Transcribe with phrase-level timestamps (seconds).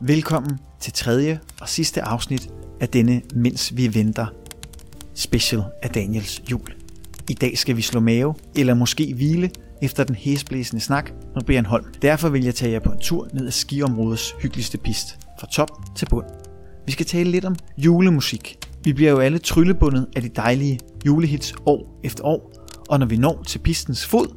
[0.00, 2.50] Velkommen til tredje og sidste afsnit
[2.80, 4.26] af denne Mens vi venter
[5.14, 6.74] special af Daniels jul.
[7.30, 9.50] I dag skal vi slå mave, eller måske hvile,
[9.82, 11.84] efter den hæsblæsende snak med Brian Holm.
[12.02, 15.70] Derfor vil jeg tage jer på en tur ned ad skiområdets hyggeligste pist, fra top
[15.96, 16.26] til bund.
[16.86, 18.58] Vi skal tale lidt om julemusik.
[18.84, 22.52] Vi bliver jo alle tryllebundet af de dejlige julehits år efter år,
[22.88, 24.28] og når vi når til pistens fod,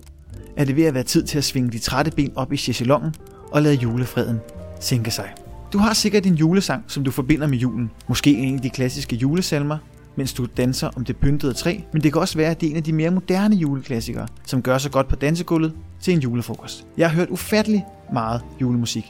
[0.58, 3.14] er det ved at være tid til at svinge de trætte ben op i chaiselongen
[3.52, 4.40] og lade julefreden
[4.80, 5.34] sænke sig.
[5.74, 7.92] Du har sikkert en julesang, som du forbinder med julen.
[8.08, 9.78] Måske en af de klassiske julesalmer,
[10.16, 12.72] mens du danser om det pyntede træ, men det kan også være, at det er
[12.72, 16.88] en af de mere moderne juleklassikere, som gør sig godt på dansegulvet til en julefrokost.
[16.98, 19.06] Jeg har hørt ufattelig meget julemusik.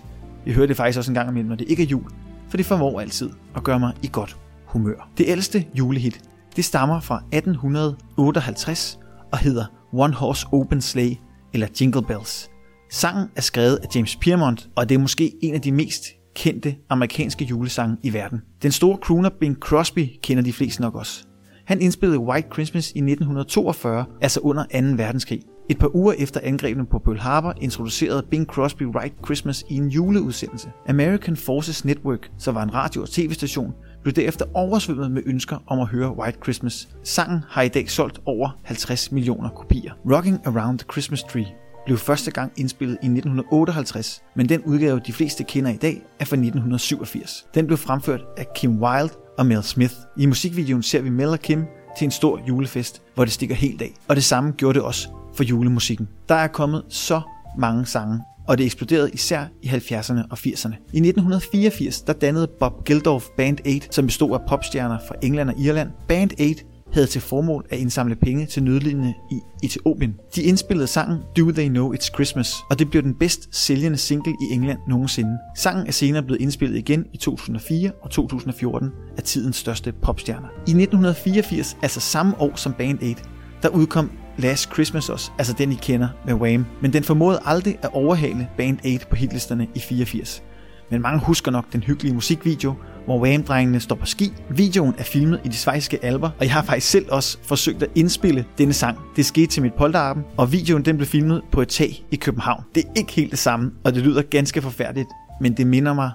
[0.46, 2.04] Jeg hører det faktisk også en gang imellem, når det ikke er jul,
[2.50, 5.10] for det formår altid at gøre mig i godt humør.
[5.18, 6.22] Det ældste julehit,
[6.56, 9.00] det stammer fra 1858
[9.32, 11.16] og hedder One Horse Open Sleigh
[11.54, 12.50] eller Jingle Bells.
[12.92, 16.76] Sangen er skrevet af James Piermont, og det er måske en af de mest kendte
[16.90, 18.42] amerikanske julesange i verden.
[18.62, 21.26] Den store crooner Bing Crosby kender de fleste nok også.
[21.66, 24.78] Han indspillede White Christmas i 1942, altså under 2.
[25.04, 25.42] verdenskrig.
[25.70, 29.90] Et par uger efter angrebene på Pearl Harbor introducerede Bing Crosby White Christmas i en
[29.90, 30.70] juleudsendelse.
[30.90, 35.80] American Forces Network, som var en radio- og tv-station, blev derefter oversvømmet med ønsker om
[35.80, 36.90] at høre White Christmas.
[37.04, 39.94] Sangen har i dag solgt over 50 millioner kopier.
[40.12, 41.48] Rocking Around the Christmas Tree
[41.86, 46.26] blev første gang indspillet i 1958, men den udgave de fleste kender i dag er
[46.26, 47.46] fra 1987.
[47.54, 49.94] Den blev fremført af Kim Wilde og Mel Smith.
[50.18, 51.66] I musikvideoen ser vi Mel og Kim
[51.98, 53.94] til en stor julefest, hvor det stikker helt af.
[54.08, 56.08] Og det samme gjorde det også for julemusikken.
[56.30, 57.22] Der er kommet så
[57.58, 60.76] mange sange, og det eksploderede især i 70'erne og 80'erne.
[60.94, 65.60] I 1984 der dannede Bob Geldof Band 8, som bestod af popstjerner fra England og
[65.60, 65.90] Irland.
[66.08, 66.64] Band 8
[66.94, 70.16] havde til formål at indsamle penge til nødlidende i Etiopien.
[70.36, 74.34] De indspillede sangen Do They Know It's Christmas, og det blev den bedst sælgende single
[74.34, 75.38] i England nogensinde.
[75.58, 80.48] Sangen er senere blevet indspillet igen i 2004 og 2014 af tidens største popstjerner.
[80.58, 83.24] I 1984, altså samme år som Band 8,
[83.62, 87.78] der udkom Last Christmas også, altså den I kender med Wham, men den formåede aldrig
[87.82, 90.44] at overhale Band 8 på hitlisterne i 84.
[90.92, 92.74] Men mange husker nok den hyggelige musikvideo,
[93.06, 94.34] hvor Wham-drengene står på ski.
[94.50, 97.90] Videoen er filmet i de svejske alber, og jeg har faktisk selv også forsøgt at
[97.96, 98.98] indspille denne sang.
[99.16, 102.64] Det skete til mit polterappen, og videoen den blev filmet på et tag i København.
[102.76, 105.10] Det er ikke helt det samme, og det lyder ganske forfærdeligt,
[105.42, 106.12] men det minder mig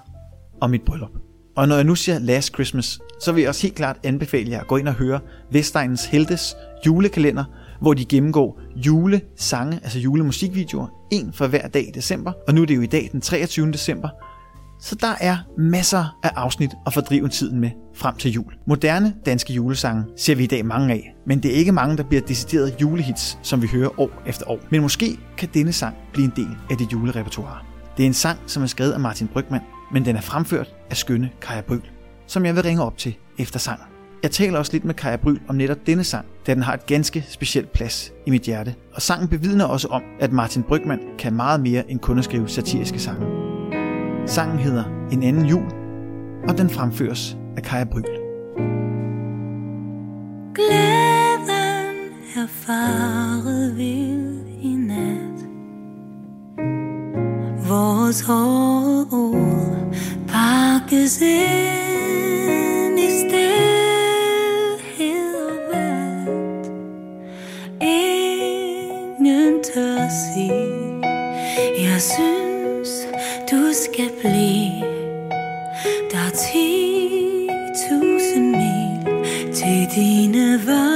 [0.60, 1.10] om mit bryllup.
[1.56, 4.60] Og når jeg nu siger Last Christmas, så vil jeg også helt klart anbefale jer
[4.60, 5.20] at gå ind og høre
[5.52, 7.44] Vestegnens Heltes julekalender,
[7.80, 12.32] hvor de gennemgår julesange, altså julemusikvideoer, en for hver dag i december.
[12.48, 13.72] Og nu er det jo i dag den 23.
[13.72, 14.08] december,
[14.80, 18.52] så der er masser af afsnit at fordrive tiden med frem til jul.
[18.66, 22.02] Moderne danske julesange ser vi i dag mange af, men det er ikke mange, der
[22.02, 24.58] bliver decideret julehits, som vi hører år efter år.
[24.70, 27.58] Men måske kan denne sang blive en del af det julerepertoire.
[27.96, 29.60] Det er en sang, som er skrevet af Martin Brygman,
[29.92, 31.80] men den er fremført af skønne Kaja Bryl,
[32.26, 33.86] som jeg vil ringe op til efter sangen.
[34.22, 36.86] Jeg taler også lidt med Kaja Bryl om netop denne sang, da den har et
[36.86, 38.74] ganske specielt plads i mit hjerte.
[38.94, 42.48] Og sangen bevidner også om, at Martin Brygman kan meget mere end kun at skrive
[42.48, 43.45] satiriske sange.
[44.26, 45.64] Sangen hedder En anden jul,
[46.48, 48.02] og den fremføres af Kaja Bryl.
[50.54, 51.96] Glæden
[52.36, 55.46] er faret vild i nat
[57.68, 59.94] Vores hårde ord
[60.28, 66.64] pakkes ind i stilhed og vand.
[67.82, 71.02] Ingen tør sige
[71.90, 72.45] Jeg synes
[73.76, 74.80] skal blive
[76.10, 78.98] Der er 10.000 mil
[79.54, 80.95] til dine varme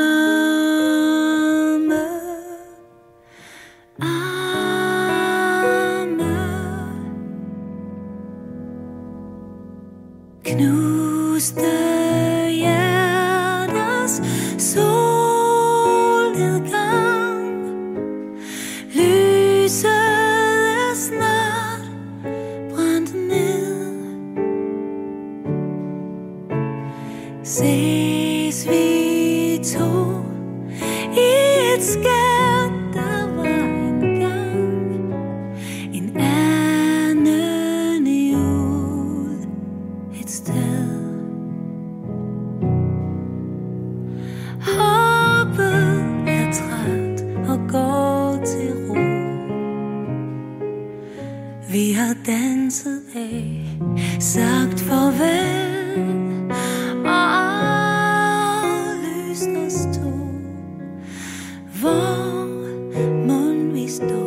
[61.83, 64.23] Vent mon visto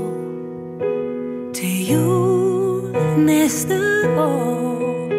[1.53, 3.79] Te julneste
[4.17, 5.09] år.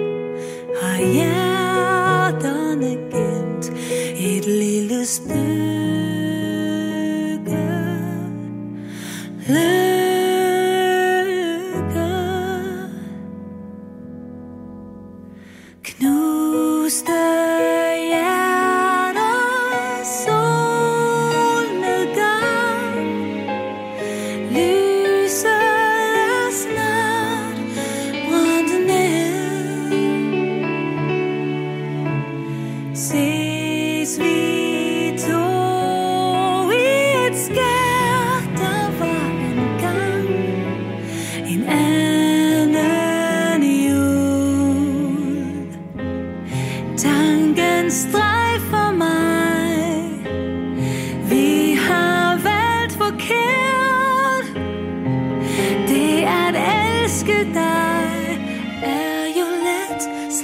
[0.80, 3.70] Har hjerterne gemt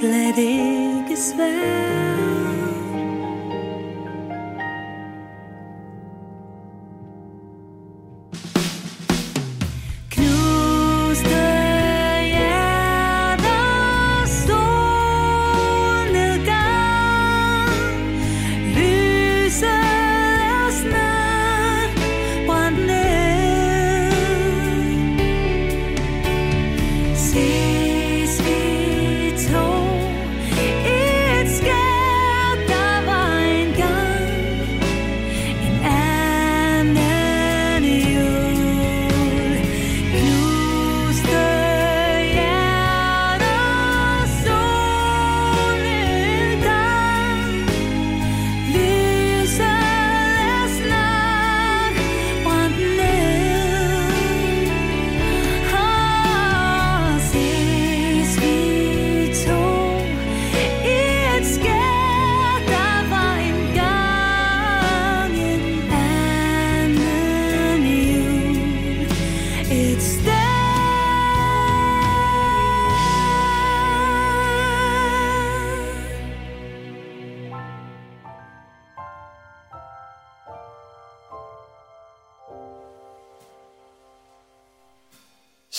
[0.01, 2.10] jul næste år?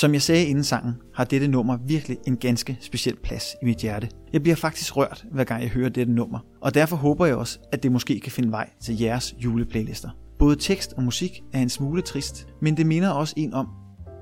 [0.03, 3.79] Som jeg sagde inden sangen, har dette nummer virkelig en ganske speciel plads i mit
[3.79, 4.09] hjerte.
[4.33, 7.59] Jeg bliver faktisk rørt, hver gang jeg hører dette nummer, og derfor håber jeg også,
[7.73, 10.11] at det måske kan finde vej til jeres juleplaylister.
[10.39, 13.69] Både tekst og musik er en smule trist, men det minder også en om,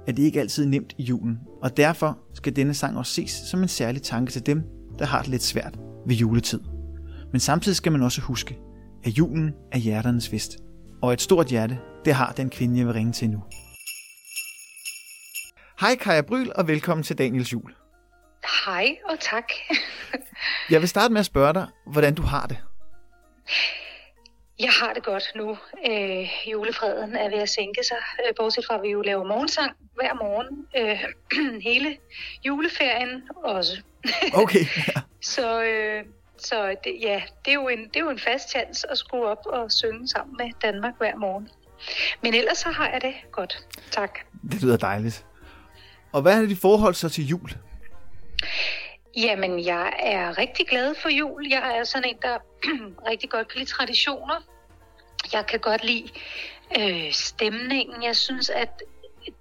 [0.07, 3.31] at det ikke altid er nemt i julen, og derfor skal denne sang også ses
[3.31, 4.63] som en særlig tanke til dem,
[4.99, 6.61] der har det lidt svært ved juletid.
[7.33, 8.59] Men samtidig skal man også huske,
[9.05, 10.59] at julen er hjerternes fest,
[11.03, 13.39] og et stort hjerte, det har den kvinde, jeg vil ringe til nu.
[15.81, 17.75] Hej Kaja Bryl, og velkommen til Daniels Jul.
[18.65, 19.53] Hej, og tak.
[20.71, 22.59] jeg vil starte med at spørge dig, hvordan du har det.
[24.59, 25.59] Jeg har det godt nu.
[25.91, 27.97] Øh, julefreden er ved at sænke sig,
[28.27, 30.67] øh, bortset fra at vi jo laver morgensang hver morgen.
[30.77, 31.05] Øh,
[31.69, 31.97] hele
[32.47, 33.83] juleferien også.
[34.35, 34.65] okay.
[34.89, 35.01] Ja.
[35.21, 36.05] så øh,
[36.39, 39.27] så det, ja, det er, jo en, det er jo en fast chance at skulle
[39.27, 41.49] op og synge sammen med Danmark hver morgen.
[42.23, 43.67] Men ellers så har jeg det godt.
[43.91, 44.19] Tak.
[44.51, 45.27] Det lyder dejligt.
[46.13, 47.51] Og hvad er dit forhold så til jul?
[49.17, 51.47] Jamen, jeg er rigtig glad for jul.
[51.51, 52.39] Jeg er sådan en, der
[53.11, 54.35] rigtig godt kan lide traditioner.
[55.33, 56.09] Jeg kan godt lide
[56.79, 58.03] øh, stemningen.
[58.03, 58.83] Jeg synes, at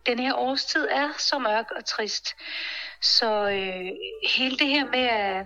[0.05, 2.35] den her årstid er så mørk og trist.
[3.01, 3.91] Så øh,
[4.35, 5.45] hele det her med at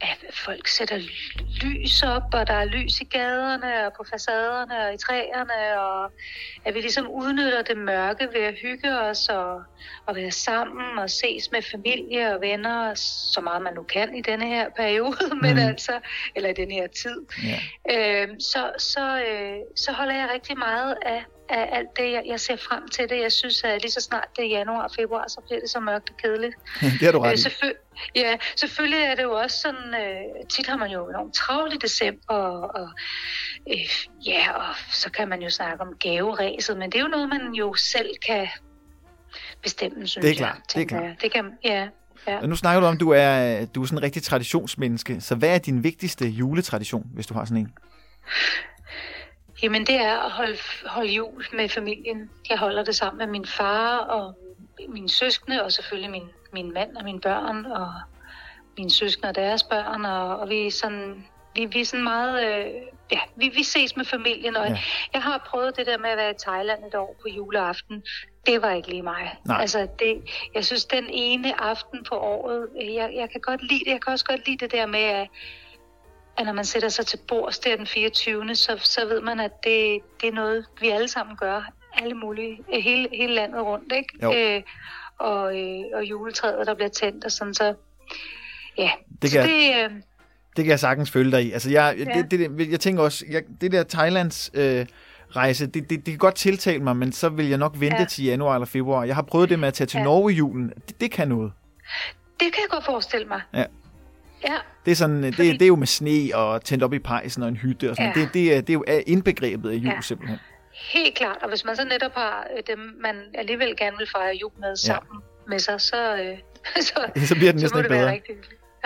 [0.00, 0.98] at folk sætter
[1.62, 6.12] lys op, og der er lys i gaderne og på facaderne og i træerne, og
[6.64, 9.62] at vi ligesom udnytter det mørke ved at hygge os og,
[10.06, 12.94] og være sammen og ses med familie og venner,
[13.34, 15.68] så meget man nu kan i denne her periode, men mm.
[15.68, 16.00] altså,
[16.34, 17.26] eller i denne her tid.
[17.44, 18.22] Yeah.
[18.22, 22.40] Øh, så, så, øh, så holder jeg rigtig meget af af alt det, jeg, jeg
[22.40, 23.20] ser frem til det.
[23.20, 25.80] Jeg synes, at lige så snart det er januar og februar, så bliver det så
[25.80, 26.54] mørkt og kedeligt.
[27.00, 27.84] det har du ret øh, selvfø-
[28.16, 31.76] Ja, selvfølgelig er det jo også sådan, øh, tit har man jo enormt travlt i
[31.76, 32.88] december, og, og
[33.70, 33.76] øh,
[34.26, 37.52] ja, og så kan man jo snakke om gaveræset, men det er jo noget, man
[37.52, 38.48] jo selv kan
[39.62, 40.62] bestemme, synes det er klart, jeg.
[40.74, 41.22] Det er klart.
[41.22, 41.88] Det kan, ja,
[42.28, 42.40] ja.
[42.40, 45.54] Nu snakker du om, at du er, du er sådan en rigtig traditionsmenneske, så hvad
[45.54, 47.72] er din vigtigste juletradition, hvis du har sådan en?
[49.62, 52.30] Jamen det er at holde, holde jul med familien.
[52.50, 54.38] Jeg holder det sammen med min far og
[54.88, 57.92] mine søskende, og selvfølgelig min, min mand og mine børn, og
[58.76, 62.46] mine søskende og deres børn, og, og vi er sådan, vi, vi er sådan meget,
[62.46, 62.72] øh,
[63.12, 64.78] ja, vi, vi ses med familien, og ja.
[65.12, 68.02] jeg har prøvet det der med at være i Thailand et år på juleaften.
[68.46, 69.36] Det var ikke lige mig.
[69.44, 69.60] Nej.
[69.60, 70.22] Altså, det,
[70.54, 73.90] jeg synes, den ene aften på året, jeg, jeg kan godt lide det.
[73.90, 75.28] Jeg kan også godt lide det der med, at
[76.38, 78.54] at når man sætter sig til bords der den 24.
[78.54, 81.72] Så, så ved man, at det, det er noget, vi alle sammen gør.
[82.02, 84.08] Alle mulige, øh, hele, hele landet rundt, ikke?
[84.22, 84.32] Jo.
[84.34, 84.62] Øh,
[85.18, 87.74] og, øh, og juletræet, der bliver tændt og sådan, så
[88.78, 88.90] ja.
[89.22, 89.90] Det så kan- det, øh,
[90.56, 91.52] Det kan jeg sagtens følge dig i.
[91.52, 92.22] Altså, jeg, ja.
[92.22, 94.86] Det, det, jeg tænker også, jeg, det der Thailands øh,
[95.30, 98.04] rejse, det, det, det kan godt tiltale mig, men så vil jeg nok vente ja.
[98.04, 99.04] Til januar eller februar.
[99.04, 99.98] Jeg har prøvet det med at tage til.
[99.98, 100.04] Ja.
[100.04, 100.72] Norge i julen.
[100.88, 101.52] Det, det kan noget.
[102.40, 103.40] det kan jeg godt forestille mig.
[103.54, 103.64] Ja.
[104.46, 104.54] Ja,
[104.84, 107.42] Det er, sådan, det, Fordi- det er jo med sne og tændt op i pejsen
[107.42, 108.20] og en hytte og sådan Ja.
[108.20, 110.00] det, det, er, det er jo indbegrebet af jul Ja.
[110.00, 110.38] simpelthen.
[110.92, 111.36] helt klart.
[111.42, 114.76] Og hvis man så netop har øh, dem, man alligevel gerne vil fejre jul med
[114.76, 116.38] sammen med sig, så, øh,
[116.88, 118.12] så, Så bliver den så næsten ikke det bedre.
[118.12, 118.34] rigtig.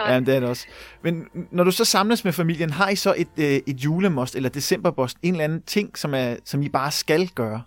[0.08, 0.66] Ja, det er det også.
[1.02, 4.48] Men når du så samles med familien, har I så et, øh, et julemost eller
[4.48, 7.62] decemberbost, en eller anden ting, som, er, som I bare skal gøre?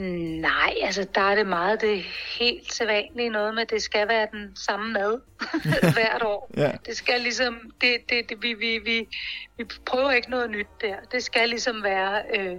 [0.00, 2.02] Nej, altså der er det meget det
[2.38, 5.20] helt sædvanlige noget med, at det skal være den samme mad
[5.94, 6.50] hvert år.
[6.56, 6.72] Ja.
[6.86, 9.08] Det skal ligesom, det, det, det, vi, vi, vi,
[9.56, 10.96] vi prøver ikke noget nyt der.
[11.12, 12.56] Det skal ligesom være, øh,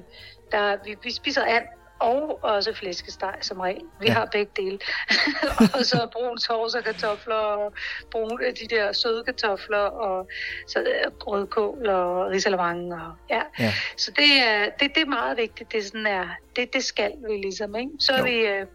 [0.52, 1.66] der, vi, vi spiser and
[2.02, 3.82] og også flæskesteg som regel.
[4.00, 4.14] Vi Ja.
[4.14, 4.80] har begge dele.
[5.76, 7.74] og så brun sovs og kartofler og
[8.12, 10.28] brun, de der søde kartofler og
[10.68, 12.96] så, øh, rødkål og risalamande.
[12.96, 13.42] Og, ja.
[13.60, 13.74] Ja.
[13.98, 15.72] Så det er, det, det er meget vigtigt.
[15.72, 17.76] Det, sådan er, det, det skal vi ligesom.
[17.76, 17.92] Ikke?
[18.00, 18.24] Så er Jo.
[18.24, 18.32] vi...
[18.40, 18.66] Øh,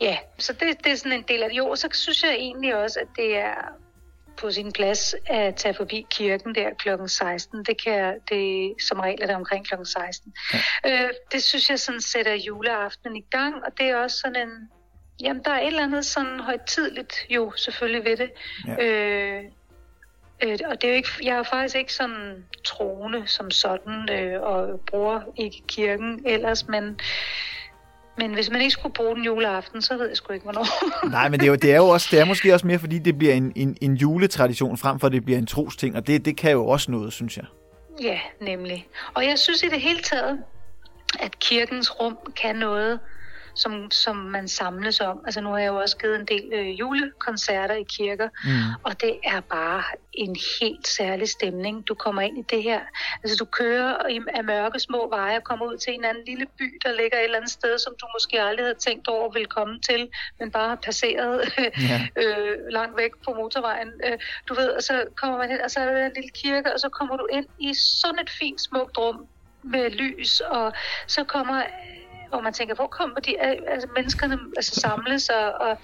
[0.00, 1.56] ja, så det, det er sådan en del af det.
[1.56, 3.54] Jo, så synes jeg egentlig også, at det er
[4.36, 7.64] på sin plads at tage forbi kirken der klokken 16.
[7.64, 10.34] Det kan jeg- det som regel er det omkring klokken 16.
[10.84, 11.04] Ja.
[11.04, 14.70] Øh, det synes jeg sådan sætter juleaftenen i gang, og det er også sådan en
[15.20, 18.30] Jamen, der er et eller andet sådan højtidligt jo selvfølgelig ved det.
[18.66, 18.84] Ja.
[18.84, 19.44] Øh,
[20.42, 24.42] øh, og det er jo ikke, jeg er faktisk ikke sådan troende som sådan, øh,
[24.42, 27.00] og bruger ikke kirken ellers, men,
[28.18, 30.66] men hvis man ikke skulle bruge den juleaften, så ved jeg sgu ikke, hvornår.
[31.16, 32.98] Nej, men det er, jo, det er jo også, det er måske også mere, fordi
[32.98, 36.24] det bliver en, en, en juletradition, frem for at det bliver en trosting, og det,
[36.24, 37.44] det kan jo også noget, synes jeg.
[38.02, 38.86] Ja, nemlig.
[39.14, 40.38] Og jeg synes i det hele taget,
[41.20, 43.00] at kirkens rum kan noget,
[43.54, 45.20] som, som man samles om.
[45.26, 48.50] Altså nu har jeg jo også givet en del øh, julekoncerter i kirker, Mm.
[48.82, 49.82] og det er bare
[50.12, 51.88] en helt særlig stemning.
[51.88, 52.80] Du kommer ind i det her.
[53.22, 56.46] Altså du kører i, af mørke små veje og kommer ud til en anden lille
[56.58, 59.46] by, der ligger et eller andet sted, som du måske aldrig havde tænkt over ville
[59.48, 60.08] komme til,
[60.40, 61.40] men bare har passeret
[61.90, 62.08] Ja.
[62.16, 63.92] øh, langt væk på motorvejen.
[64.04, 64.18] Øh,
[64.48, 66.80] du ved, og så kommer man hen, og så er der en lille kirke, og
[66.80, 69.26] så kommer du ind i sådan et fint, smukt rum
[69.62, 70.72] med lys, og
[71.06, 71.62] så kommer,
[72.34, 75.78] hvor man tænker, hvor kommer de, øh, altså menneskerne altså samles, og, og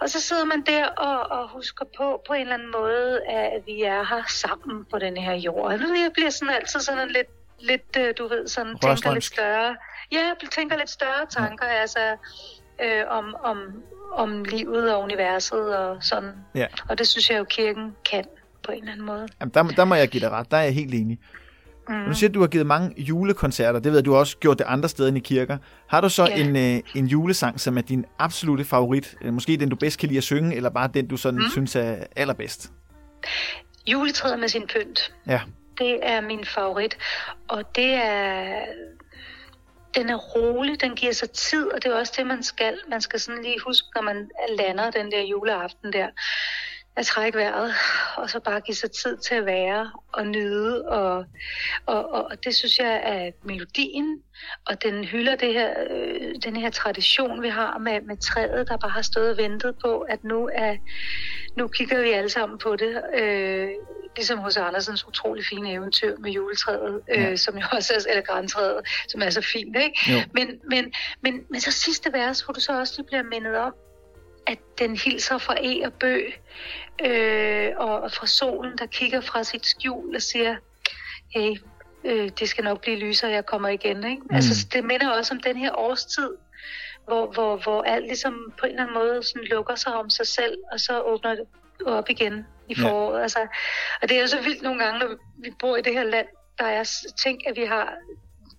[0.00, 3.62] og så sidder man der og, og husker på på en eller anden måde, at
[3.66, 5.72] vi er her sammen på den her jord.
[5.72, 9.24] Og nu jeg bliver sådan altid sådan lidt, lidt øh, du ved, sådan tænker lidt
[9.24, 9.76] større.
[10.12, 11.72] Ja, jeg tænker lidt større tanker, ja.
[11.72, 12.16] altså
[12.82, 16.32] øh, om, om, om livet og universet og sådan.
[16.54, 16.66] Ja.
[16.88, 18.24] Og det synes jeg jo, kirken kan
[18.62, 19.28] på en eller anden måde.
[19.40, 21.18] Jamen, der, der må jeg give dig ret, der er jeg helt enig.
[21.88, 21.94] Mm.
[21.94, 24.36] Nu siger du, at du har givet mange julekoncerter, det ved jeg, du har også
[24.36, 25.58] gjort det andre steder end i kirker.
[25.88, 26.36] Har du så Ja.
[26.36, 29.14] en, øh, en julesang, som er din absolute favorit?
[29.22, 31.50] Øh, Måske den, du bedst kan lide at synge, eller bare den, du sådan mm.
[31.50, 32.70] synes er allerbedst?
[33.86, 35.14] Juletræet med sin pynt.
[35.26, 35.40] Ja.
[35.78, 36.96] Det er min favorit.
[37.48, 38.60] Og det er...
[39.96, 42.74] Den er rolig, den giver sig tid, og det er også det, man skal.
[42.90, 46.06] Man skal sådan lige huske, når man lander den der juleaften der,
[46.96, 47.74] at trække vejret,
[48.16, 50.88] og så bare give sig tid til at være og nyde.
[50.88, 51.24] Og,
[51.86, 54.22] og, og, og det synes jeg er melodien,
[54.66, 58.76] og den hylder det her, øh, den her tradition, vi har med, med træet, der
[58.76, 60.76] bare har stået og ventet på, at nu, er,
[61.56, 63.02] nu kigger vi alle sammen på det.
[63.14, 63.68] Øh,
[64.16, 67.36] ligesom hos Andersens utrolig fine eventyr med juletræet, øh, Ja.
[67.36, 70.12] som jo også er, eller græntræet, som er så fint, ikke?
[70.12, 70.18] Jo.
[70.34, 73.72] Men, men, men, men så sidste vers, hvor du så også lige bliver mindet om,
[74.46, 76.20] at den hilser fra e og bø,
[77.04, 80.56] øh, og, og fra solen, der kigger fra sit skjul og siger,
[81.28, 81.56] hey,
[82.04, 84.04] øh, det skal nok blive lysere, jeg kommer igen.
[84.04, 84.22] Ikke?
[84.22, 84.34] Mm.
[84.34, 86.30] Altså, det minder også om den her årstid,
[87.04, 90.26] hvor, hvor, hvor alt ligesom på en eller anden måde sådan lukker sig om sig
[90.26, 91.44] selv, og så åbner det
[91.86, 92.82] op igen i Ja.
[92.88, 93.22] foråret.
[93.22, 93.46] Altså,
[94.02, 95.08] og det er jo så vildt nogle gange, når
[95.38, 96.26] vi bor i det her land,
[96.58, 96.84] der er
[97.24, 97.94] tænk, at vi har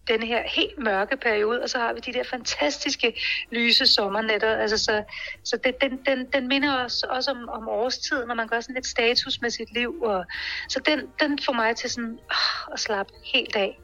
[0.07, 3.13] den her helt mørke periode, og så har vi de der fantastiske
[3.51, 4.55] lyse sommernætter.
[4.57, 5.03] Altså, så
[5.43, 8.75] så det, den, den, den minder os også om, om årstiden, når man gør sådan
[8.75, 9.95] lidt status med sit liv.
[10.03, 10.25] Og,
[10.69, 13.79] så den, den får mig til sådan ah, at slappe helt af.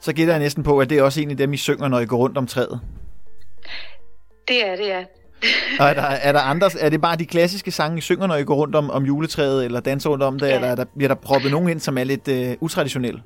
[0.00, 2.00] Så gætter jeg næsten på, at det er også en af dem, I synger, når
[2.00, 2.80] I går rundt om træet.
[4.48, 5.04] Det er det, ja.
[5.80, 8.36] Og er der, er der andre, er det bare de klassiske sange, I synger, når
[8.36, 10.54] I går rundt om, om juletræet, eller danser rundt om det, Ja.
[10.54, 13.22] eller er der, bliver der proppet nogen ind, som er lidt øh, utraditionelle?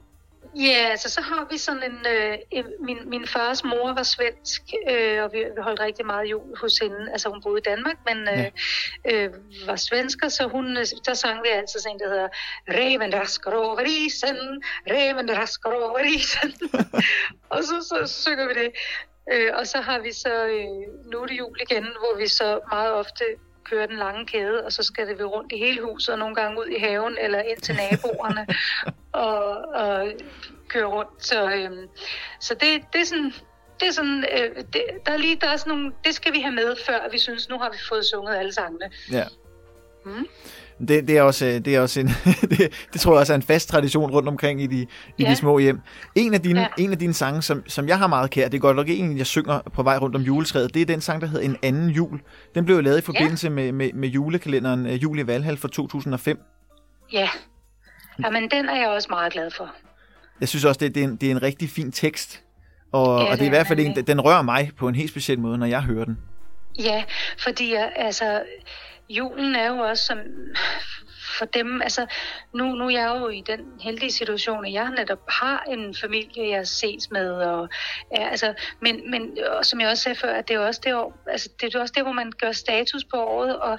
[0.56, 2.06] Ja, altså så har vi sådan en...
[2.06, 6.58] Øh, min, min fars mor var svensk, øh, og vi, vi holdt rigtig meget jul
[6.58, 7.12] hos hende.
[7.12, 8.50] Altså hun boede i Danmark, men øh,
[9.10, 9.30] øh,
[9.66, 12.28] var svensker, så hun, øh, der sang vi altid sådan en, der hedder
[12.68, 16.52] Reven rasker over isen, reven rasker over isen.
[17.54, 18.72] og så, så synger vi det.
[19.32, 22.60] Øh, og så har vi så, øh, nu er det jul igen, hvor vi så
[22.70, 23.24] meget ofte
[23.64, 26.34] kører den lange kæde, og så skal det vi rundt i hele huset, og nogle
[26.34, 28.46] gange ud i haven, eller ind til naboerne,
[29.26, 30.12] og, og
[30.68, 31.26] køre rundt.
[31.26, 31.88] Så, øhm,
[32.40, 33.32] så det, det er sådan,
[33.80, 36.40] det er sådan, øh, det, der er lige, der er sådan nogle, det skal vi
[36.40, 38.90] have med, før vi synes, nu har vi fået sunget alle sangene.
[39.12, 39.24] Ja.
[40.04, 40.26] Mm.
[40.78, 42.06] Det, det, er også, øh, det er også en,
[42.50, 44.86] det, det tror jeg også er en fast tradition rundt omkring i de, i
[45.18, 45.30] Ja.
[45.30, 45.80] de små hjem.
[46.14, 46.66] En af dine, ja.
[46.78, 46.82] Ja.
[46.84, 49.18] en af dine sange, som, som jeg har meget kær, det er godt nok en,
[49.18, 51.90] jeg synger på vej rundt om juletræet, det er den sang, der hedder En anden
[51.90, 52.20] jul.
[52.54, 55.68] Den blev jo lavet i forbindelse med, med, med julekalenderen øh, Jul i Valhall fra
[55.68, 56.38] 2005.
[57.12, 57.28] Ja.
[58.24, 59.70] Jamen, den er jeg også meget glad for.
[60.40, 62.42] Jeg synes også, det, det, er, en, det er en rigtig fin tekst.
[62.92, 64.94] Og, Ja, og det er i er hvert fald en, den rører mig på en
[64.94, 66.18] helt speciel måde, når jeg hører den.
[66.78, 67.02] Ja,
[67.38, 68.42] fordi jeg, altså,
[69.08, 70.18] julen er jo også som
[71.38, 72.06] for dem, altså
[72.54, 76.50] nu, nu er jeg jo i den heldige situation, at jeg netop har en familie,
[76.50, 77.68] jeg ses med, og
[78.16, 80.80] ja, altså, men, men og som jeg også sagde før, at det er jo også
[80.84, 83.78] det, år, altså, det er også det, hvor man gør status på året, og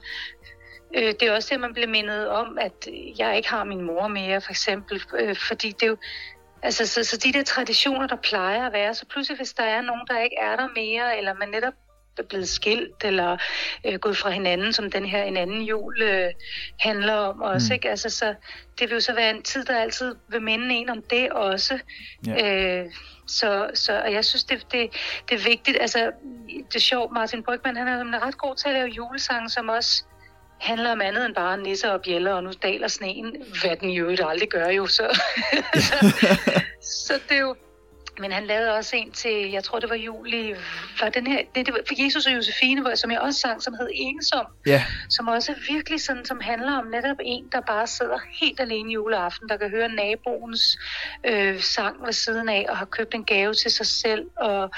[0.95, 2.87] øh, det er også det, man bliver mindet om, at
[3.17, 5.97] jeg ikke har min mor mere, for eksempel, øh, fordi det er jo,
[6.65, 9.81] Altså, så, så de der traditioner, der plejer at være, så pludselig hvis der er
[9.81, 11.73] nogen, der ikke er der mere, eller man netop
[12.19, 13.37] er blevet skilt, eller
[13.85, 16.29] øh, gået fra hinanden, som den her en anden jul øh,
[16.79, 17.73] handler om også, Mm.
[17.73, 17.89] ikke?
[17.89, 18.35] Altså, så
[18.79, 21.79] det vil jo så være en tid, der altid vil minde en om det også.
[22.27, 22.81] Ja.
[22.81, 22.85] Øh,
[23.27, 24.89] så, så og jeg synes, det, det,
[25.29, 25.77] det er vigtigt.
[25.81, 26.11] Altså,
[26.69, 29.69] det er sjovt, Martin Brygman, han er nemlig ret god til at lave julesange, som
[29.69, 30.03] også
[30.59, 34.09] handler om andet end bare nisser og bjæller, og nu daler sneen, hvad den jo
[34.09, 35.19] aldrig gør jo, så,
[35.73, 36.15] så,
[37.07, 37.55] så det er jo,
[38.19, 40.53] men han lavede også en til, jeg tror det var juli,
[41.01, 43.61] var den her, det, det var for Jesus og Josefine, hvor, som jeg også sang,
[43.63, 47.61] som hed Ensom, Ja, som også er virkelig sådan, som handler om netop en, der
[47.61, 50.77] bare sidder helt alene juleaften, der kan høre naboens
[51.23, 54.71] øh, sang ved siden af, og har købt en gave til sig selv, og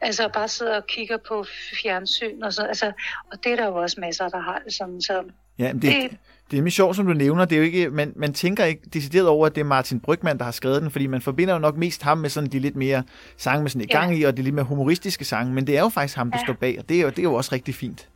[0.00, 1.44] altså bare sidder og kigger på
[1.82, 2.92] fjernsyn, og, så, altså,
[3.32, 5.22] og det er der jo også masser, der har det sådan, så
[5.58, 6.16] ja det, Det-
[6.50, 7.44] det er nemlig sjovt, som du nævner.
[7.44, 10.38] Det er jo ikke, man, man tænker ikke decideret over, at det er Martin Brygman,
[10.38, 12.76] der har skrevet den, fordi man forbinder jo nok mest ham med sådan de lidt
[12.76, 13.02] mere
[13.36, 14.00] sange med sådan i Ja.
[14.00, 16.38] gang i, og de lidt mere humoristiske sange, men det er jo faktisk ham, der
[16.38, 16.44] Ja.
[16.46, 18.08] står bag, og det er, jo, det er jo også rigtig fint.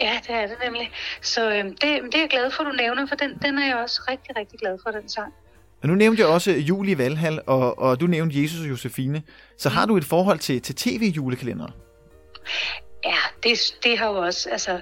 [0.00, 0.90] Ja, det er det nemlig.
[1.22, 3.76] Så øhm, det, det er jeg glad for, du nævner, for den, den er jeg
[3.76, 5.32] også rigtig, rigtig glad for, den sang.
[5.82, 9.22] Og nu nævnte jeg også jul i Valhall, og, og du nævnte Jesus og Josefine.
[9.58, 11.70] Så har du et forhold til, til tv-julekalendere?
[13.04, 14.80] Ja, det, det har jo også, altså,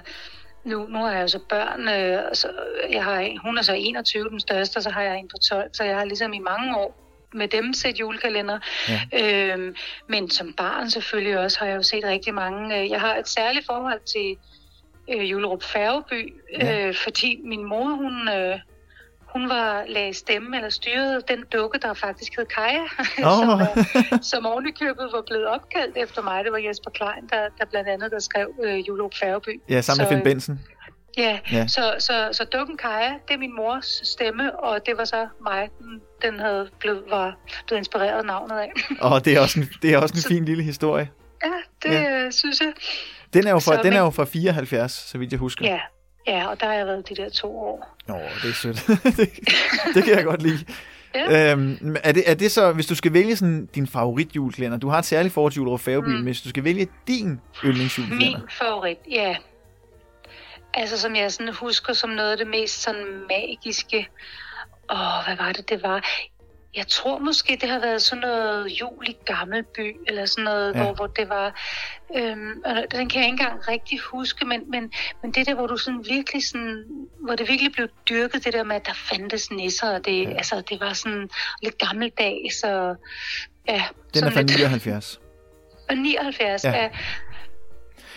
[0.63, 2.47] nu, nu har jeg jo så børn, øh, så,
[2.91, 5.69] jeg har, hun er så 21, den største, og så har jeg en på 12,
[5.73, 6.95] så jeg har ligesom i mange år
[7.33, 8.59] med dem set julekalender.
[8.89, 9.53] Ja.
[9.53, 9.75] Øhm,
[10.07, 12.79] men som barn selvfølgelig også har jeg jo set rigtig mange.
[12.81, 14.37] Øh, Jeg har et særligt forhold til
[15.15, 16.87] øh, Julerup Færgeby, Ja.
[16.87, 18.29] øh, fordi min mor, hun...
[18.29, 18.59] Øh,
[19.33, 22.83] hun var lagde stemme eller styrede den dukke, der faktisk hed Kaja,
[23.29, 23.39] Åh.
[23.39, 26.43] som, er, som oven i købet var blevet opkaldt efter mig.
[26.43, 29.61] Det var Jesper Klein, der, der blandt andet der skrev øh, Julerup Færgeby.
[29.69, 30.59] Ja, sammen med Så, Finn øh, Benson.
[31.17, 31.67] Ja, Ja.
[31.67, 35.69] Så, så, så dukken Kaja, det er min mors stemme, og det var så mig,
[35.79, 37.35] den, den havde blevet, var
[37.67, 38.71] blevet inspireret af navnet af.
[39.01, 41.09] Og det er også en, det er også en Så- fin lille historie.
[41.45, 41.51] ja,
[41.89, 42.01] det Ja.
[42.23, 42.31] ja.
[42.31, 42.73] synes jeg.
[43.33, 45.65] Den er jo fra, Så, den er jo fra 74, så vidt jeg husker.
[45.65, 45.79] Ja,
[46.29, 47.97] ja, og der har jeg været de der to år.
[48.07, 48.87] Nå, det er sødt.
[49.17, 49.29] det,
[49.95, 50.65] det kan jeg godt lide.
[51.15, 51.51] Ja.
[51.51, 54.99] Øhm, er, det, er det så, hvis du skal vælge sådan din favoritjulekalender, du har
[54.99, 56.13] et særligt forhold til Julerup Færgeby, mm.
[56.13, 59.35] Men hvis du skal vælge din yndlingsjulekalender, Min favorit, ja.
[60.73, 64.09] Altså, som jeg sådan husker som noget af det mest sådan magiske.
[64.91, 66.05] Åh, hvad var det, det var?
[66.75, 70.83] Jeg tror måske, det har været sådan noget jul i Gammelby, eller sådan noget, Ja.
[70.83, 71.61] hvor, hvor det var...
[72.15, 74.91] Øhm, og den kan jeg ikke engang rigtig huske, men, men,
[75.23, 76.83] men det der, hvor du sådan virkelig sådan...
[77.25, 80.29] Hvor det virkelig blev dyrket, det der med, at der fandtes nisser, og det, Ja.
[80.29, 81.29] altså, det var sådan
[81.63, 82.95] lidt gammeldags, og...
[83.67, 85.19] Ja, den er fra lidt- 79.
[85.89, 86.69] Og 79, Ja.
[86.71, 86.83] ja.
[86.83, 86.89] ja.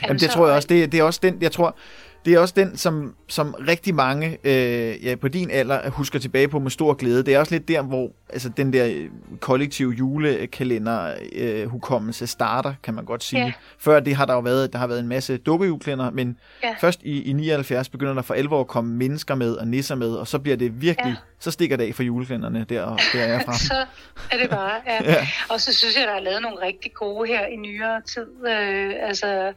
[0.03, 1.77] Jamen, det tror jeg også, det, det er også den, jeg tror,
[2.25, 6.49] det er også den, som, som rigtig mange øh, ja, på din alder husker tilbage
[6.49, 7.23] på med stor glæde.
[7.23, 9.09] Det er også lidt der, hvor altså, den der øh,
[9.41, 13.43] kollektive julekalender øh, hukommelse starter, kan man godt sige.
[13.45, 13.53] Ja.
[13.79, 16.75] Før det har der jo været, der har været en masse dukkejulekalender, men Ja.
[16.81, 20.11] først i, i 79 begynder der for alvor at komme mennesker med og nisser med,
[20.11, 21.15] og så bliver det virkelig, Ja.
[21.43, 23.59] Så stikker det af for julekalenderne der, og der er fra.
[23.73, 23.85] så
[24.31, 25.13] er det bare, ja.
[25.13, 25.27] Ja.
[25.49, 29.09] Og så synes jeg, der er lavet nogle rigtig gode her i nyere tid, øh,
[29.09, 29.53] altså,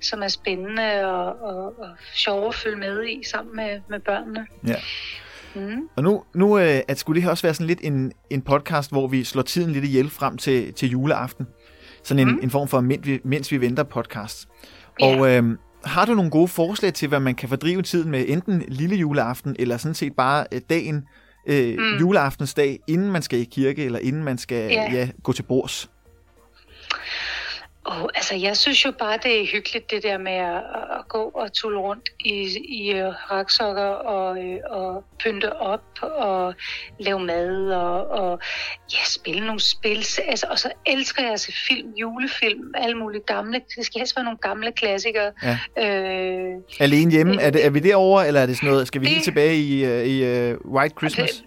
[0.00, 4.46] som er spændende og, og, og sjove at følge med i sammen med, med børnene.
[4.66, 4.74] Ja.
[5.54, 5.88] Mm.
[5.96, 8.90] Og nu, nu øh, at skulle det her også være sådan lidt en, en podcast,
[8.90, 11.46] hvor vi slår tiden lidt ihjel frem til, til juleaften.
[12.04, 12.40] Sådan en, Mm.
[12.42, 14.48] en form for mens vi, mens vi venter podcast.
[15.00, 15.06] Ja.
[15.06, 15.44] Og øh,
[15.84, 19.56] har du nogle gode forslag til, hvad man kan fordrive tiden med enten lille juleaften,
[19.58, 21.04] eller sådan set bare øh, dagen,
[21.46, 21.98] øh, mm.
[22.00, 24.72] Juleaftensdag, inden man skal i kirke, eller inden man skal.
[24.72, 24.92] Ja.
[24.92, 25.90] Ja, gå til bords?
[27.86, 30.56] Oh, altså, jeg synes jo bare, det er hyggeligt, det der med at,
[30.98, 36.54] at gå og tulle rundt i, i uh, raksokker og, øh, og pynte op og
[36.98, 38.38] lave mad og, og
[38.92, 39.98] ja, spille nogle spil.
[40.28, 43.60] Altså, og så elsker jeg at se film, julefilm, alle mulige gamle.
[43.76, 45.32] Det skal helst være nogle gamle klassikere.
[45.42, 45.58] Ja.
[45.78, 49.06] Øh, Alene hjemme, er, det, er vi derovre, eller er det sådan noget, skal vi
[49.06, 51.44] Det- helt tilbage i, øh, i uh, White Christmas?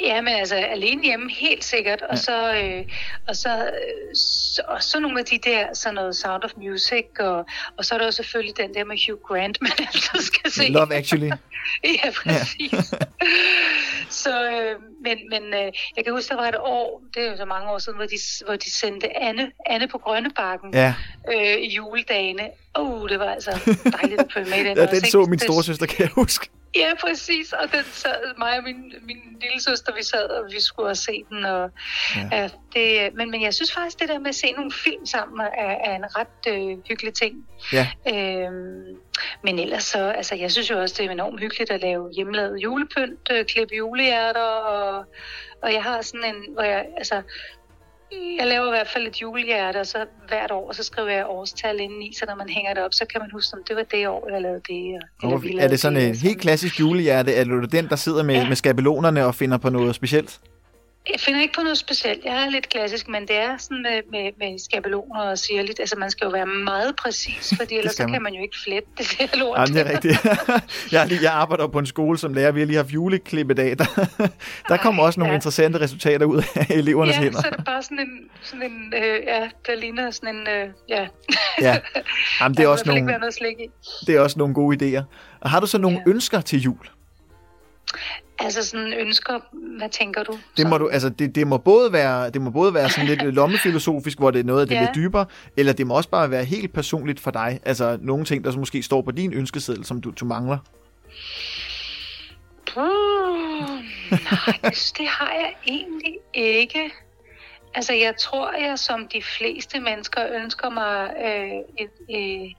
[0.00, 2.84] Ja, men altså alene hjemme helt sikkert, og så øh,
[3.28, 3.70] og så,
[4.14, 7.94] så og så nogle af de der sådan noget Sound of Music og og så
[7.94, 10.68] er der jo selvfølgelig den der med Hugh Grant, man altid skal se.
[10.68, 11.30] Love Actually.
[11.84, 12.70] Ja, præcis.
[14.22, 17.36] så, øh, men, men øh, jeg kan huske, der var et år, det er jo
[17.36, 20.94] så mange år siden, hvor de, hvor de sendte Anne, Anne på Grønnebakken Ja,
[21.34, 22.48] øh, i juledagene.
[22.78, 23.50] Åh, oh, det var altså
[24.00, 24.76] dejligt at følge med i den.
[24.76, 25.10] ja også, den ikke?
[25.10, 26.48] så min Det- storesøster, kan jeg huske.
[26.76, 27.52] Ja, præcis.
[27.52, 31.02] Og den sad, mig og min, min lille søster, vi sad, og vi skulle også
[31.02, 31.44] se den.
[31.44, 31.70] Og,
[32.16, 32.28] Ja.
[32.36, 32.48] ja.
[32.74, 35.76] det, men, men jeg synes faktisk, det der med at se nogle film sammen er,
[35.84, 37.46] er en ret øh, hyggelig ting.
[37.72, 37.88] Ja.
[38.12, 38.96] Øhm,
[39.44, 42.58] men ellers så, altså jeg synes jo også, det er enormt hyggeligt at lave hjemmelavet
[42.58, 45.04] julepynt, øh, klippe julehjerter, og,
[45.62, 47.22] og jeg har sådan en, hvor jeg, altså,
[48.12, 51.80] jeg laver i hvert fald et julehjerte, og så hvert år, så skriver jeg årstal
[51.80, 54.08] indeni, så når man hænger det op, så kan man huske, om det var det
[54.08, 55.02] år, jeg lavede det.
[55.22, 57.34] Og, vi er det sådan en helt klassisk julehjerte?
[57.34, 58.48] Er du den, der sidder med, Ja.
[58.48, 60.40] med skabelonerne og finder på noget specielt?
[61.12, 62.24] Jeg finder ikke på noget specielt.
[62.24, 65.80] Jeg er lidt klassisk, men det er sådan med, med, med skabeloner og sirligt.
[65.80, 68.88] Altså, man skal jo være meget præcis, fordi ellers så kan man jo ikke flette
[68.98, 69.58] det der lort.
[69.58, 70.16] Ja, det er rigtigt.
[70.92, 72.52] jeg, lige, jeg arbejder på en skole som lærer.
[72.52, 74.08] Vi har lige haft juleklippet Der,
[74.68, 75.36] der kommer også nogle ja.
[75.36, 77.40] interessante resultater ud af elevernes Ja, hænder.
[77.40, 80.68] så er det bare sådan en, sådan en øh, ja, der ligner sådan en, øh,
[80.88, 81.06] ja.
[81.60, 81.78] Ja.
[82.40, 83.70] Jamen, det, er også i nogle, noget i.
[84.06, 85.02] det er også nogle gode idéer.
[85.40, 86.10] Og har du så nogle Ja.
[86.10, 86.86] ønsker til jul?
[88.40, 89.32] Altså sådan ønsker,
[89.78, 90.38] hvad tænker du?
[90.56, 93.22] Det må, du, altså, det, det, må både være, det må både være sådan lidt
[93.34, 94.80] lommefilosofisk, hvor det er noget af det Ja.
[94.80, 97.60] lidt dybere, eller det må også bare være helt personligt for dig.
[97.64, 100.58] Altså nogle ting, der så måske står på din ønskeseddel, som du, du mangler.
[102.76, 102.82] Uh,
[104.10, 106.90] nej, det har jeg egentlig ikke.
[107.74, 112.50] Altså, jeg tror, jeg som de fleste mennesker ønsker mig øh, et, øh,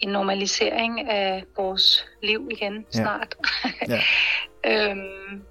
[0.00, 3.00] en normalisering af vores liv igen Ja.
[3.00, 3.34] snart.
[3.88, 4.00] Ja.
[4.90, 5.42] øhm,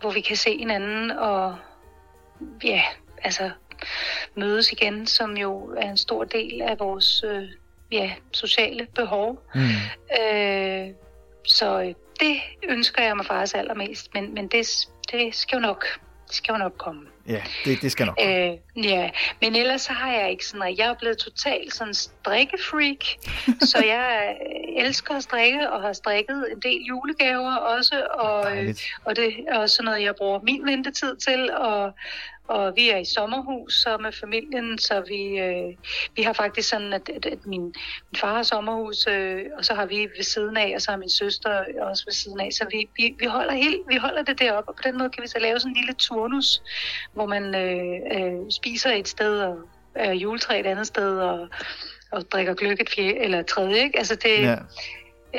[0.00, 1.56] hvor vi kan se hinanden og
[2.64, 2.82] ja,
[3.22, 3.50] altså
[4.34, 7.48] mødes igen, som jo er en stor del af vores øh,
[7.92, 9.42] ja, sociale behov.
[9.54, 9.60] Mm.
[10.22, 10.88] Øh,
[11.46, 14.66] så øh, det ønsker jeg mig faktisk allermest, men, men det,
[15.12, 15.86] det skal jo nok,
[16.26, 17.06] det skal jo nok komme.
[17.28, 18.18] Ja, det, det skal nok.
[18.22, 19.10] Øh, ja,
[19.40, 23.04] men ellers så har jeg ikke sådan, at jeg er blevet totalt sådan strikkefreak,
[23.70, 28.56] så jeg øh, elsker at strikke og har strikket en del julegaver også, og, øh,
[28.56, 28.82] Dejligt.
[29.04, 31.92] og det er også sådan noget, jeg bruger min ventetid til, og,
[32.48, 35.74] og vi er i sommerhus så med familien, så vi, øh,
[36.16, 39.74] vi har faktisk sådan, at, at, at min, min far har sommerhus, øh, og så
[39.74, 42.66] har vi ved siden af, og så har min søster også ved siden af, så
[42.70, 45.28] vi, vi, vi, holder, helt, vi holder det deroppe, og på den måde kan vi
[45.28, 46.62] så lave sådan en lille turnus,
[47.12, 49.58] hvor man øh, øh, spiser et sted, og
[49.94, 51.48] er juletræ et andet sted, og,
[52.10, 53.98] og drikker gløk et fjerde, eller tredje, ikke?
[53.98, 54.56] Altså det, Ja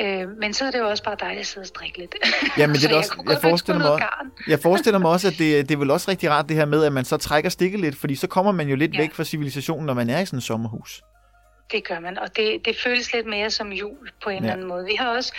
[0.00, 2.14] øh, men så er det jo også bare dejligt at sidde og strikke lidt.
[2.58, 4.04] Ja, men det er også, jeg ønske forestiller mig, også,
[4.48, 6.84] jeg forestiller mig også, at det, det er vel også rigtig rart det her med,
[6.84, 8.98] at man så trækker stikket lidt, fordi så kommer man jo lidt Ja.
[8.98, 11.02] væk fra civilisationen, når man er i sådan et sommerhus.
[11.72, 14.40] Det gør man, og det, det føles lidt mere som jul på en Ja.
[14.40, 14.84] eller anden måde.
[14.84, 15.34] Vi har også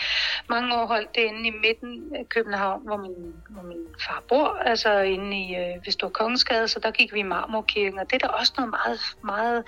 [0.50, 4.48] mange år holdt det inde i midten af København, hvor min, hvor min far bor,
[4.66, 8.24] altså inde i øh, ved Stor Kongensgade, så der gik vi i Marmorkirken, og det
[8.24, 9.64] er der også noget meget, meget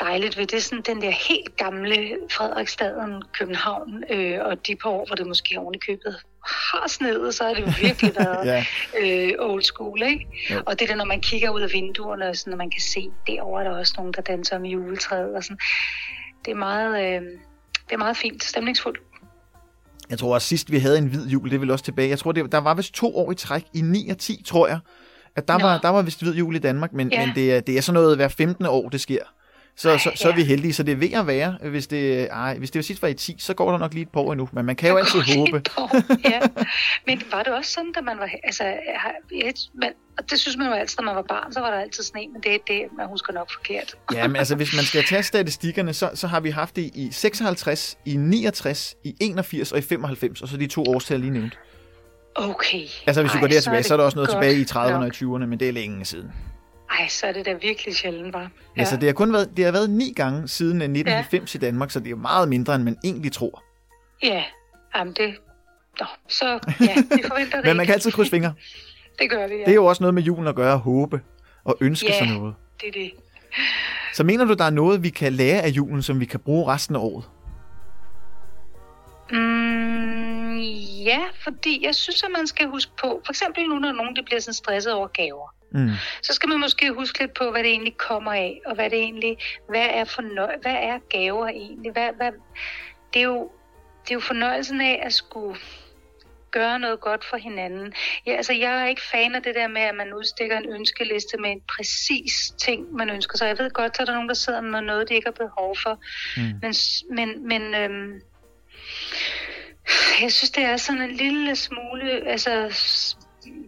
[0.00, 0.46] dejligt ved.
[0.46, 5.16] Det er sådan den der helt gamle Frederiksstaden København, øh, og de par år, hvor
[5.16, 6.16] det måske oven i købet
[6.48, 8.64] har snedet, så har det virkelig været Ja.
[9.00, 10.26] øh, old school, ikke?
[10.50, 10.62] Jo.
[10.66, 13.64] Og det der, når man kigger ud af vinduerne, sådan, og man kan se, derovre
[13.64, 15.58] er der også nogen, der danser med juletræet, og sådan.
[16.44, 17.22] Det er meget, øh,
[17.88, 18.98] det er meget fint, stemningsfuldt.
[20.10, 22.08] Jeg tror også sidst vi havde en hvid jul, det er vel også tilbage.
[22.08, 24.66] Jeg tror, det, der var vist to år i træk, i 9 og 10, tror
[24.68, 24.78] jeg,
[25.36, 25.66] at der, Nå.
[25.66, 27.26] var, der var vist hvid jul i Danmark, men, Ja.
[27.26, 28.66] men det, er, det er sådan noget hver 15.
[28.66, 29.18] år, det sker.
[29.78, 30.36] Så, så, så er ja.
[30.36, 31.56] vi heldige, så det er ved at være.
[31.62, 34.02] Hvis det, ej, hvis det var sidst var i 10, så går der nok lige
[34.02, 35.62] et par år endnu, men man kan jo altid håbe.
[36.30, 36.40] ja.
[37.06, 38.30] Men var det også sådan, da man var...
[38.44, 38.74] Altså,
[39.32, 41.80] et, man, og det synes man jo altid, når man var barn, så var der
[41.80, 43.94] altid sne, men det er det, man husker nok forkert.
[44.12, 47.08] Ja, men altså, hvis man skal tage statistikkerne, så, så har vi haft det i
[47.12, 51.58] 56, i 69, i 81 og i 95, og så de to årstal lige nævnt.
[52.34, 52.86] Okay.
[53.06, 54.64] Altså hvis du Ej, går der så tilbage, så er der også noget tilbage i
[54.64, 55.14] 30'erne og nok.
[55.14, 56.32] 20'erne, men det er længe siden.
[57.00, 58.40] Ej, så er det da virkelig sjældent, var.
[58.40, 58.80] Ja.
[58.80, 61.58] Altså det har kun været, det har været ni gange siden øh, 1990 ja.
[61.58, 63.62] i Danmark, så det er jo meget mindre, end man egentlig tror.
[64.22, 64.44] Ja,
[64.96, 65.34] jamen det...
[66.00, 66.46] Nå, så
[66.80, 68.54] ja, vi forventer det Men man kan altid krydse fingre.
[69.18, 69.60] Det gør vi, ja.
[69.60, 71.20] Det er jo også noget med julen at gøre, at håbe
[71.64, 72.18] og ønske Ja.
[72.18, 72.54] sig noget.
[72.80, 73.10] det, er det.
[74.14, 76.66] Så mener du, der er noget, vi kan lære af julen, som vi kan bruge
[76.72, 77.24] resten af året?
[79.30, 80.58] Mm,
[81.04, 84.22] ja, fordi jeg synes, at man skal huske på, for eksempel nu, når nogen der
[84.22, 85.90] bliver sådan stresset over gaver, Mm.
[86.22, 88.98] så skal man måske huske lidt på, hvad det egentlig kommer af, og hvad det
[88.98, 89.36] egentlig,
[89.68, 91.92] hvad er, fornøj- hvad er gaver egentlig?
[91.92, 92.32] Hvad, hvad,
[93.14, 93.50] det, er jo,
[94.04, 95.56] det er jo fornøjelsen af at skulle
[96.50, 97.94] gøre noget godt for hinanden.
[98.26, 101.36] Ja, altså, jeg er ikke fan af det der med, at man udstikker en ønskeliste
[101.36, 103.46] med en præcis ting, man ønsker sig.
[103.46, 105.76] Jeg ved godt, at der er nogen, der sidder med noget, de ikke har behov
[105.82, 106.00] for.
[106.36, 106.42] Mm.
[106.62, 106.74] Men,
[107.10, 108.20] men, men øhm,
[110.22, 112.50] jeg synes, det er sådan en lille smule, altså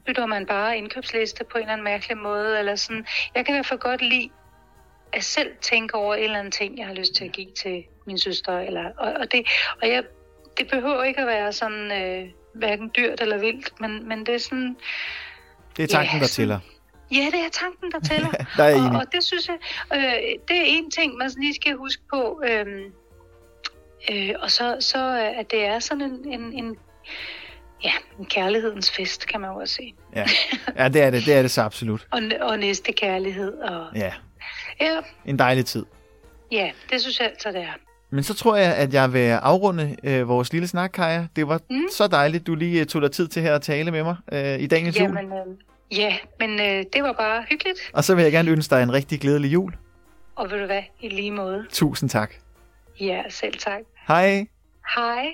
[0.09, 3.07] s- bytter man bare indkøbsliste på en eller anden mærkelig måde, eller sådan.
[3.35, 4.31] Jeg kan i hvert fald godt lide
[5.13, 7.85] at selv tænke over en eller anden ting, jeg har lyst til at give til
[8.07, 9.47] min søster, eller, og, og, det,
[9.83, 10.03] og jeg,
[10.59, 14.39] det behøver ikke at være sådan, øh, hverken dyrt eller vildt, men, men det er
[14.39, 14.77] sådan,
[15.77, 16.61] Det er tanken, Ja, der tæller.
[17.13, 18.31] ja, det er tanken, der tæller.
[18.57, 19.57] Der er og, og det synes jeg,
[19.95, 22.43] øh, det er en ting, man lige skal huske på.
[22.49, 22.67] Øh,
[24.13, 26.77] øh, og så, så at det er sådan en, en, en,
[27.85, 29.95] ja, en kærlighedens fest, kan man jo også sige.
[30.17, 30.25] Ja.
[30.79, 31.27] ja, det er det.
[31.27, 32.07] Det er det så absolut.
[32.11, 33.53] Og, og næste kærlighed.
[33.59, 34.13] Og, Ja,
[34.81, 35.85] ja, en dejlig tid.
[36.53, 37.73] ja, det synes jeg altså, det er.
[38.11, 41.27] Men så tror jeg, at jeg vil afrunde øh, vores lille snak, Kaja.
[41.37, 41.83] Det var mm.
[41.97, 44.59] Så dejligt, du lige øh, tog dig tid til her at tale med mig øh,
[44.61, 45.05] i dagens jul.
[45.17, 47.79] Jamen, øh, ja, men øh, det var bare hyggeligt.
[47.93, 49.73] Og så vil jeg gerne ønske dig en rigtig glædelig jul.
[50.37, 51.67] Og ved du hvad, i lige måde.
[51.71, 52.35] Tusind tak.
[53.01, 53.81] Ja, selv tak.
[54.09, 54.47] Hej.
[54.97, 55.27] Hej.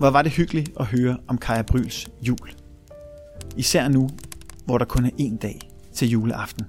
[0.00, 2.52] Hvor var det hyggeligt at høre om Kaja Bryls jul.
[3.56, 4.08] Især nu,
[4.64, 5.60] hvor der kun er en dag
[5.94, 6.66] til juleaften.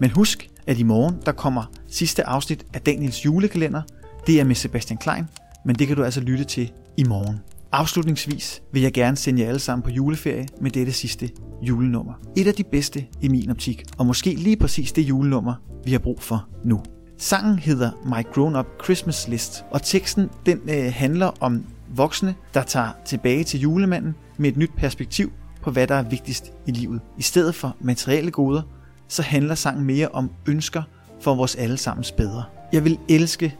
[0.00, 3.82] Men husk, at i morgen der kommer sidste afsnit af Daniels julekalender.
[4.26, 5.24] Det er med Sebastian Klein,
[5.64, 7.40] men det kan du altså lytte til i morgen.
[7.72, 11.30] Afslutningsvis vil jeg gerne sende jer alle sammen på juleferie med dette sidste
[11.62, 12.12] julenummer.
[12.36, 15.98] Et af de bedste i min optik, og måske lige præcis det julenummer, vi har
[15.98, 16.82] brug for nu.
[17.18, 21.64] Sangen hedder My Grown Up Christmas List, og teksten den øh, handler om
[21.96, 26.52] voksne, der tager tilbage til julemanden med et nyt perspektiv på, hvad der er vigtigst
[26.66, 27.00] i livet.
[27.18, 28.62] I stedet for materielle goder,
[29.08, 30.82] så handler sangen mere om ønsker
[31.20, 32.44] for vores allesammens bedre.
[32.72, 33.56] Jeg vil elske,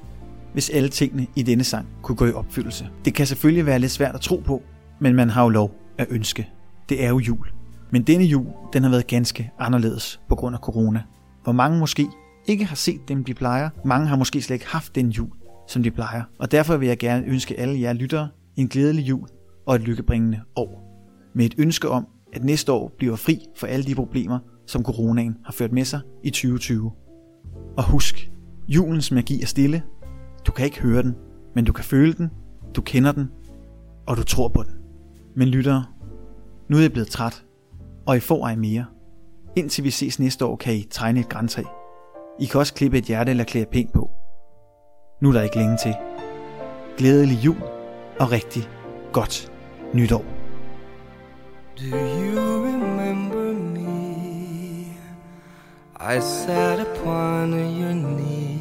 [0.53, 2.89] hvis alle tingene i denne sang kunne gå i opfyldelse.
[3.05, 4.63] Det kan selvfølgelig være lidt svært at tro på,
[4.99, 6.49] men man har jo lov at ønske.
[6.89, 7.47] Det er jo jul.
[7.91, 11.03] Men denne jul, den har været ganske anderledes på grund af corona.
[11.45, 12.07] Hvor mange måske
[12.47, 13.71] ikke har set dem, de plejer.
[13.85, 15.31] Mange har måske slet ikke haft den jul,
[15.67, 16.23] som de plejer.
[16.39, 19.29] Og derfor vil jeg gerne ønske alle jer lyttere en glædelig jul
[19.67, 20.85] og et lykkebringende år.
[21.35, 25.37] Med et ønske om, at næste år bliver fri for alle de problemer, som coronaen
[25.45, 26.93] har ført med sig i 2020.
[27.77, 28.31] Og husk,
[28.69, 29.83] julens magi er stille.
[30.47, 31.15] Du kan ikke høre den,
[31.55, 32.31] men du kan føle den,
[32.77, 33.31] du kender den,
[34.07, 34.75] og du tror på den.
[35.37, 35.85] Men lyttere,
[36.69, 37.45] nu er jeg blevet træt,
[38.07, 38.85] og I får ej mere.
[39.57, 41.63] Indtil vi ses næste år, kan I tegne et græntræ.
[42.41, 44.11] I kan også klippe et hjerte eller klæde pænt på.
[45.21, 45.95] Nu er der ikke længe til.
[46.97, 47.57] Glædelig jul
[48.21, 48.69] og rigtig
[49.13, 49.53] godt
[49.93, 50.25] nytår.
[51.77, 53.85] Do you remember me?
[56.01, 58.59] I sat upon your knee.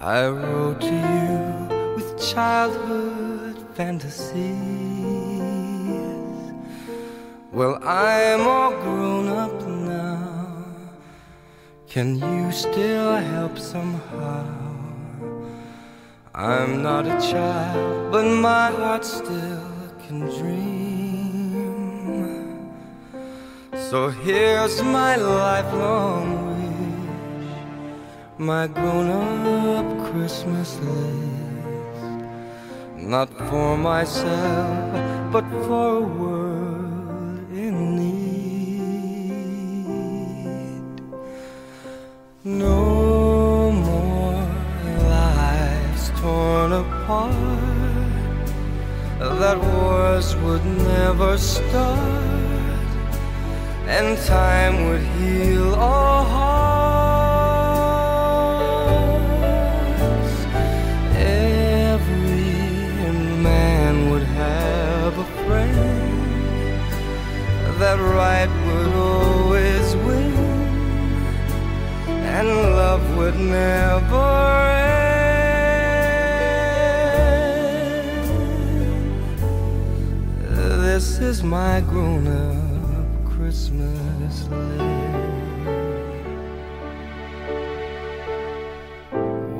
[0.00, 4.48] I wrote to you with childhood fantasies.
[7.52, 10.64] Well, I'm all grown up now.
[11.90, 14.67] Can you still help somehow?
[16.38, 20.70] I'm not a child, but my heart still can dream.
[23.90, 27.58] So here's my lifelong wish,
[28.38, 32.04] my grown up Christmas list.
[32.96, 36.37] Not for myself, but for a world
[47.08, 47.24] That
[49.58, 51.96] wars would never start
[53.86, 56.68] And time would heal all hearts.
[61.16, 62.52] Every
[63.42, 65.78] man would have a friend
[67.80, 70.36] That right would always win
[72.36, 74.97] And love would never end.
[80.98, 84.82] Is my grown up Christmas list.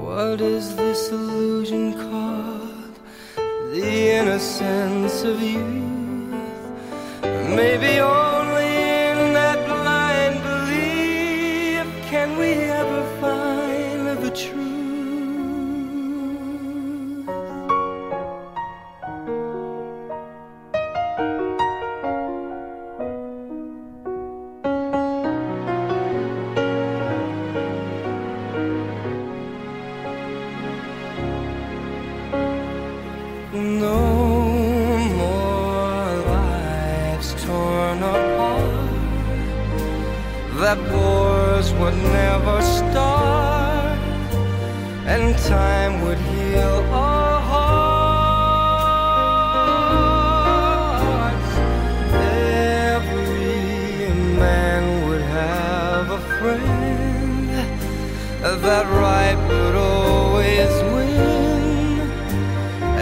[0.03, 2.99] What is this illusion called?
[3.71, 6.43] The innocence of youth.
[7.23, 8.28] Maybe only
[58.63, 62.01] That right would always win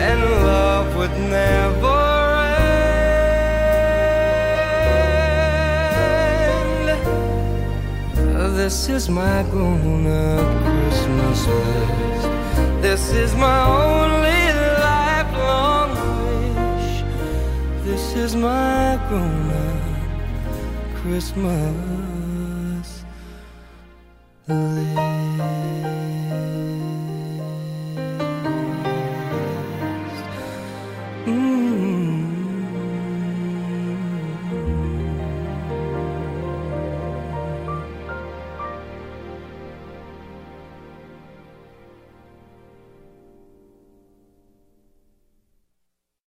[0.07, 2.03] and love would never
[6.67, 8.57] end.
[8.57, 12.29] This is my grown up Christmas list.
[12.83, 14.53] This is my only
[14.85, 15.91] lifelong
[16.23, 17.03] wish.
[17.85, 19.81] This is my grown up
[21.01, 22.06] Christmas